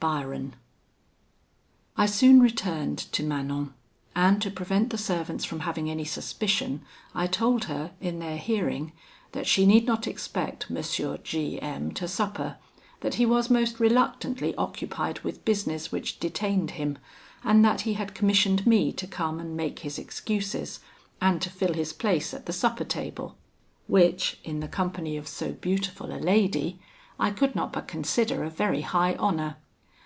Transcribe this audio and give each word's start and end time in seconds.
BYRON. 0.00 0.54
I 1.96 2.06
soon 2.06 2.38
returned 2.40 2.98
to 2.98 3.24
Manon; 3.24 3.74
and 4.14 4.40
to 4.42 4.48
prevent 4.48 4.90
the 4.90 4.96
servants 4.96 5.44
from 5.44 5.58
having 5.60 5.90
any 5.90 6.04
suspicion, 6.04 6.82
I 7.16 7.26
told 7.26 7.64
her 7.64 7.90
in 8.00 8.20
their 8.20 8.36
hearing, 8.36 8.92
that 9.32 9.48
she 9.48 9.66
need 9.66 9.86
not 9.86 10.06
expect 10.06 10.70
M. 10.70 10.80
G 11.24 11.60
M 11.60 11.90
to 11.94 12.06
supper; 12.06 12.58
that 13.00 13.14
he 13.14 13.26
was 13.26 13.50
most 13.50 13.80
reluctantly 13.80 14.54
occupied 14.54 15.18
with 15.24 15.44
business 15.44 15.90
which 15.90 16.20
detained 16.20 16.70
him, 16.70 16.96
and 17.42 17.64
that 17.64 17.80
he 17.80 17.94
had 17.94 18.14
commissioned 18.14 18.68
me 18.68 18.92
to 18.92 19.06
come 19.08 19.40
and 19.40 19.56
make 19.56 19.80
his 19.80 19.98
excuses, 19.98 20.78
and 21.20 21.42
to 21.42 21.50
fill 21.50 21.72
his 21.74 21.92
place 21.92 22.32
at 22.32 22.46
the 22.46 22.52
supper 22.52 22.84
table; 22.84 23.34
which, 23.88 24.38
in 24.44 24.60
the 24.60 24.68
company 24.68 25.16
of 25.16 25.26
so 25.26 25.54
beautiful 25.54 26.14
a 26.14 26.22
lady, 26.22 26.78
I 27.18 27.32
could 27.32 27.56
not 27.56 27.72
but 27.72 27.88
consider 27.88 28.44
a 28.44 28.48
very 28.48 28.82
high 28.82 29.16
honour. 29.16 29.56